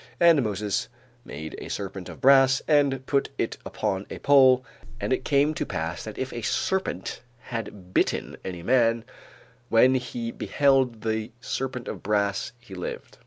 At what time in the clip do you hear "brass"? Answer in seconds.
2.21-2.63, 12.01-12.51